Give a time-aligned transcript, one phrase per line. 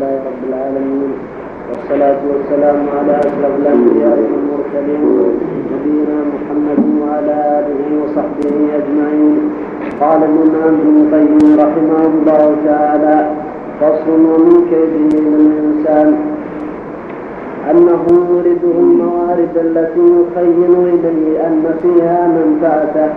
[0.00, 1.12] لله رب العالمين.
[1.68, 5.04] والصلاة والسلام على أشرف الأنبياء والمرسلين
[5.72, 9.36] نبينا محمد وعلى آله وصحبه أجمعين.
[10.00, 13.16] قال الإمام ابن القيم رحمه الله تعالى
[13.80, 16.08] فصل من كيده للإنسان
[17.70, 23.10] أنه يورده الموارد التي يخيل إليه أن فيها منفعته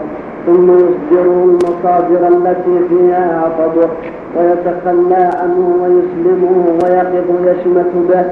[0.46, 3.90] ثم يصدره المصادر التي فيها عطبه
[4.38, 8.26] ويتخلى عنه ويسلمه ويقظ يشمت به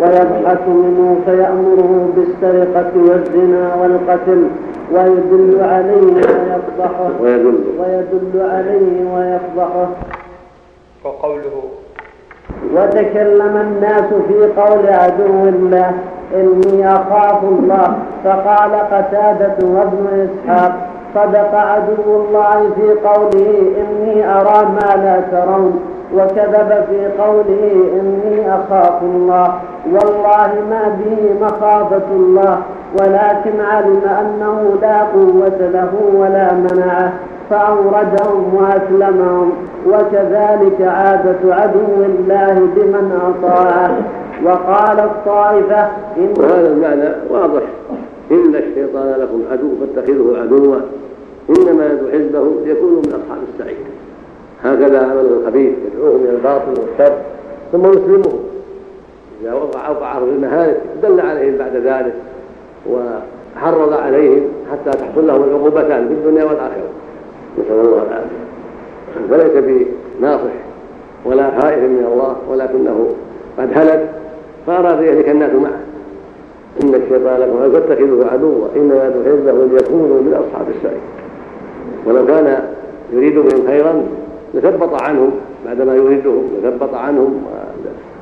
[0.00, 4.44] ويضحك منه فيأمره بالسرقة والزنا والقتل
[4.92, 9.88] ويدل عليه ويفضحه ويدل, ويدل عليه ويفضحه.
[11.04, 11.62] وقوله
[12.74, 15.92] وتكلم الناس في قول عدو الله
[16.34, 17.98] إني أخاف الله.
[18.24, 25.80] فقال قتادة وابن إسحاق صدق عدو الله في قوله إني أرى ما لا ترون
[26.14, 29.54] وكذب في قوله إني أخاف الله.
[29.92, 32.58] والله ما به مخافة الله
[33.00, 37.12] ولكن علم أنه لا قوة له ولا منعه
[37.50, 39.52] فأوردهم وأسلمهم
[39.86, 43.90] وكذلك عادة عدو الله بمن أطاعه.
[44.44, 47.62] وقال الطائفة إن وهذا المعنى واضح.
[48.30, 50.76] إن الشيطان لكم عدو فاتخذه عدوا.
[51.50, 53.76] إنما يدعو حزبه ليكونوا من أصحاب السعير.
[54.64, 57.18] هكذا عمله الخبيث يدعوهم إلى الباطل والشر
[57.72, 58.38] ثم يسلمهم
[59.42, 62.14] إذا وقع وقعه في المهالك دل عليهم بعد ذلك
[62.90, 64.42] وحرض عليهم
[64.72, 66.88] حتى تحصل لهم العقوبتان في الدنيا والآخرة.
[67.58, 68.48] نسأل الله العافية.
[69.30, 69.84] فليس
[70.20, 70.52] بناصح
[71.24, 73.08] ولا خائف من الله ولكنه
[73.58, 74.10] قد هلك
[74.66, 75.87] فأراد يهلك الناس معه.
[76.82, 77.72] إن الشيطان لكم.
[77.72, 81.00] فاتخذوه عدوا؟ إنما حزبه ليكونوا من أصحاب السعير.
[82.06, 82.62] ولو كان
[83.12, 84.02] يريد بهم خيرا
[84.54, 85.30] لثبط عنهم
[85.66, 87.42] بعدما يريدهم لثبط عنهم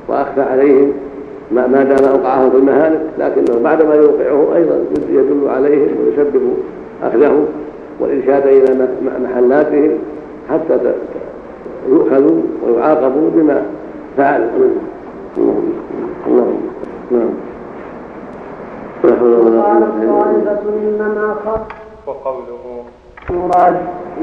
[0.07, 0.91] وأخفى عليهم
[1.51, 3.01] ما دام أوقعهم في المهالك.
[3.19, 6.53] لكنه بعدما يوقعه أيضا يدل عليهم ويسبب
[7.03, 7.45] أخذهم
[7.99, 8.87] والإرشاد إلى
[9.23, 9.91] محلاتهم
[10.49, 10.93] حتى
[11.89, 13.61] يؤخذوا ويعاقبوا بما
[14.17, 14.47] فعلوا.
[16.27, 16.61] اللهم
[17.11, 17.46] نعم.
[19.11, 19.83] وقال
[22.07, 22.83] وقوله
[23.29, 23.75] مراد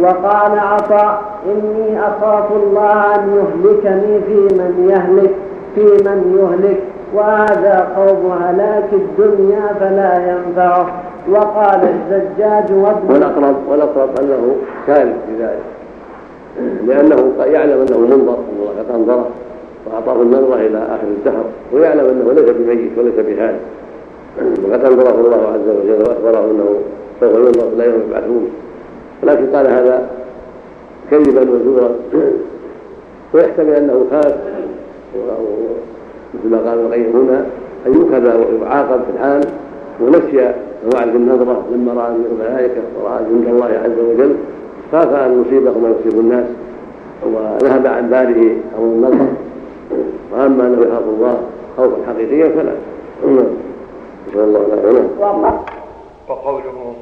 [0.02, 5.34] وقال عطاء إني أخاف الله أن يهلكني في من يهلك
[5.74, 6.80] في من يهلك.
[7.14, 10.86] وهذا خوف هلاك الدنيا فلا ينفعه.
[11.30, 14.56] وقال الزجاج وابن والأقرب والأقرب أنه
[14.86, 15.62] كان في ذلك
[16.86, 19.26] لأنه يعلم أنه منظر الله قد أنظره
[19.86, 23.60] وأعطاه النظرة إلى آخر الدهر ويعلم أنه ليس بميت وليس بهالك.
[24.38, 26.68] وقد أنظره الله عز وجل وأخبره أنه
[27.20, 28.50] سوف ينظر لا يوم يبعثون.
[29.22, 30.08] ولكن قال هذا
[31.10, 31.90] كذبا وزورا.
[33.34, 34.34] ويحتمل أنه خاف.
[36.34, 37.46] مثل ما قال الغير هنا
[37.86, 39.42] أن يؤخذ ويعاقب في الحال
[40.00, 40.54] ونسي
[40.92, 44.34] موعد النظرة لما رأى الملائكة ورأى جند الله عز وجل.
[44.92, 46.46] خاف أن يصيبه ما يصيب الناس.
[47.26, 49.26] وذهب عن باله أمر النظر
[50.32, 51.38] وأما أنه يخاف الله
[51.76, 52.72] خوفا حقيقيا فلا.
[56.28, 56.94] وقوله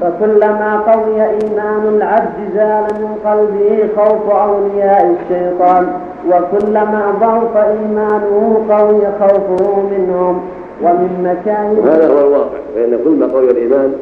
[0.00, 5.92] فكلما قوي إيمان العبد زال من قلبه خوف أولياء الشيطان
[6.28, 10.40] وكلما ضعف إيمانه قوي خوفه منهم.
[10.82, 13.92] ومن مكان هذا هو الواقع فإن كل ما قوي الإيمان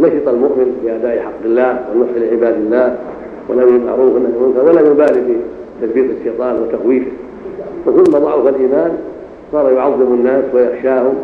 [0.00, 2.96] نشط المؤمن في أداء حق الله والنصح لعباد الله
[3.48, 5.36] ولم بالمعروف والنهي المنكر ولم يبالي
[5.82, 7.10] بتثبيت الشيطان وتخويفه.
[7.86, 8.98] وكل ما ضعف الإيمان
[9.52, 11.14] صار يعظم الناس ويخشاهم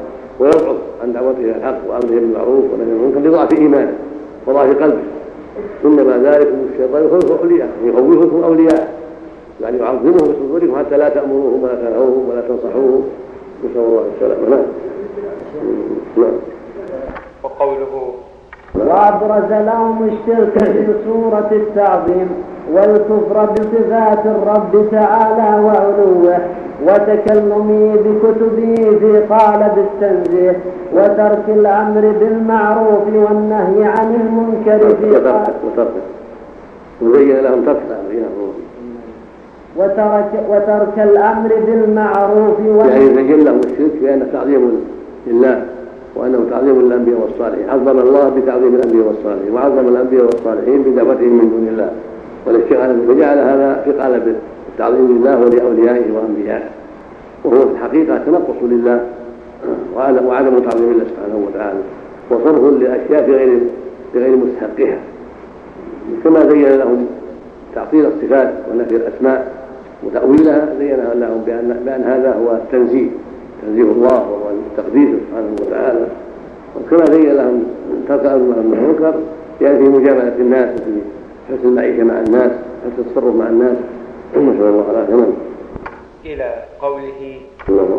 [0.40, 3.92] ويضعف عن دعوته إلى الحق وأمره بالمعروف ونهي عن المنكر لضعف ايمانه
[4.46, 5.02] وضعف قلبه
[5.84, 8.88] إنما ذلك الشيطان يخوف اولياءه يخوفكم اولياءه
[9.60, 13.04] يعني يعظمهم في صدوركم حتى لا تأمروهم ولا تنهوهم ولا تنصحوهم.
[13.64, 14.48] نسأل الله السلامة.
[14.48, 14.62] نعم.
[16.16, 16.32] نعم.
[17.42, 18.12] وقوله
[18.74, 22.28] وأبرز لهم الشرك في سورة التعظيم
[22.72, 26.40] والكفر بصفات الرب تعالى وعلوه.
[26.86, 30.56] وتكلمه بكتبه في قالب التنزيه
[30.94, 35.10] وترك الأمر بالمعروف والنهي عن المنكر في
[35.66, 35.90] وترك
[37.02, 37.82] وزين لهم ترك
[39.76, 42.58] وترك وترك الأمر بالمعروف
[42.88, 44.80] يعني يزين لهم الشرك بأنه تعظيم
[45.26, 45.64] لله
[46.16, 47.70] وأنه تعظيم الأنبياء والصالحين.
[47.70, 51.90] عظم الله بتعظيم الأنبياء والصالحين وعظم الأنبياء والصالحين بدعوتهم من دون الله
[52.46, 54.36] والاشتغال فجعل هذا في قالب
[54.72, 56.68] التعظيم لله ولأوليائه وأنبيائه.
[57.44, 59.06] وهو في الحقيقة تنقص لله
[59.96, 61.78] وعدم تعظيم الله سبحانه وتعالى
[62.30, 63.26] وصرف لأشياء
[64.12, 64.98] في غير مستحقها.
[66.24, 67.06] كما زين لهم
[67.74, 69.52] تعطيل الصفات ونفي الأسماء
[70.04, 73.08] وتأويلها زينها لهم بأن, بأن هذا هو التنزيه.
[73.62, 76.06] تنزيه الله وهو التقديس سبحانه وتعالى.
[76.76, 77.64] وكما زين لهم
[78.08, 79.14] ترك المنكر
[79.60, 81.00] يعني في مجاملة الناس وفي
[81.48, 82.50] حسن المعيشة مع الناس
[82.84, 83.76] حسن التصرف مع الناس.
[84.36, 85.32] نسأل الله العافية
[86.26, 87.40] إلى قوله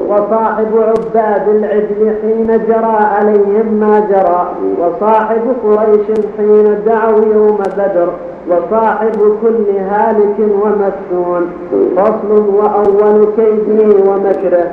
[0.08, 8.10] وصاحب عباد العجل حين جرى عليهم ما جرى وصاحب قريش حين دعوا يوم بدر
[8.50, 11.52] وصاحب كل هالك ومفتون
[11.96, 14.72] فصل وأول كيده ومكره.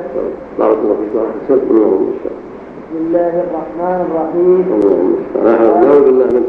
[0.59, 0.95] بارك الله
[1.47, 1.59] فيك
[2.91, 4.65] بسم الله الرحمن الرحيم.
[5.83, 6.45] نعوذ بالله من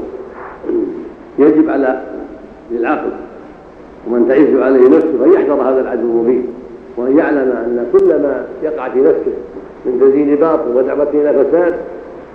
[1.39, 2.03] يجب على
[2.71, 3.13] العقل
[4.07, 6.62] ومن تعز عليه نفسه أن يحذر هذا العدو المبين.
[6.97, 9.33] وأن يعلم أن كل ما يقع في نفسه
[9.87, 11.75] من تزيين باطل ودعوة إلى فساد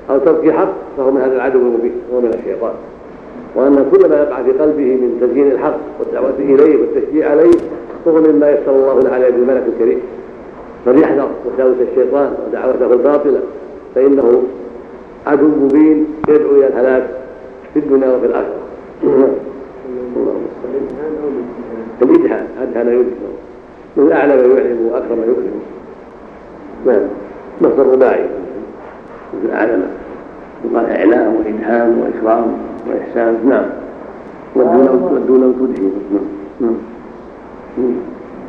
[0.09, 2.74] أو ترك حق فهو من هذا العدو المبين وهو من الشيطان.
[3.56, 7.51] وأن كل ما يقع في قلبه من تزيين الحق والدعوة إليه والتشجيع عليه
[8.06, 10.00] فهو مما يسر الله له عليه بالملك الكريم.
[10.86, 13.39] فليحذر وساوس الشيطان ودعوته الباطلة
[13.95, 14.44] فإنه
[15.27, 17.10] عدو مبين يدعو إلى الهلاك
[17.74, 18.57] في الدنيا وفي الآخرة.
[22.01, 23.38] الإجهاد هذا يدهن
[23.98, 25.62] من أعلى ما يعلم وأكرم ما يكرم
[26.86, 27.08] نعم.
[27.62, 28.26] مصدر رباعي
[29.34, 29.84] مثل أعلم.
[30.66, 32.46] يقال إعلام وإلهام وإكرام
[32.88, 33.38] وإحسان.
[33.50, 33.66] نعم.
[34.56, 35.92] ودون ودون تدهن
[36.62, 36.78] نعم.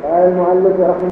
[0.03, 1.09] قال المؤلف رحمه